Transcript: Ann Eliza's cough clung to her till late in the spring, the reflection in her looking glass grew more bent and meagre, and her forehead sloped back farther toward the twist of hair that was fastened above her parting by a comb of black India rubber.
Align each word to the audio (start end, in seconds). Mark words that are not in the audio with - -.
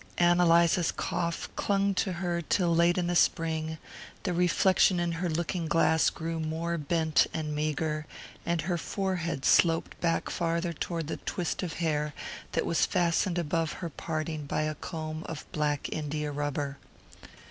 Ann 0.17 0.39
Eliza's 0.41 0.91
cough 0.91 1.47
clung 1.55 1.93
to 1.93 2.13
her 2.13 2.41
till 2.41 2.73
late 2.73 2.97
in 2.97 3.05
the 3.05 3.15
spring, 3.15 3.77
the 4.23 4.33
reflection 4.33 4.99
in 4.99 5.11
her 5.11 5.29
looking 5.29 5.67
glass 5.67 6.09
grew 6.09 6.39
more 6.39 6.75
bent 6.79 7.27
and 7.35 7.53
meagre, 7.53 8.07
and 8.43 8.61
her 8.61 8.79
forehead 8.79 9.45
sloped 9.45 10.01
back 10.01 10.31
farther 10.31 10.73
toward 10.73 11.05
the 11.05 11.17
twist 11.17 11.61
of 11.61 11.73
hair 11.73 12.15
that 12.53 12.65
was 12.65 12.83
fastened 12.87 13.37
above 13.37 13.73
her 13.73 13.89
parting 13.91 14.47
by 14.47 14.63
a 14.63 14.73
comb 14.73 15.21
of 15.27 15.45
black 15.51 15.87
India 15.91 16.31
rubber. 16.31 16.79